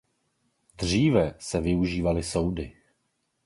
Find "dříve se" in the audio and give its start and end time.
0.77-1.61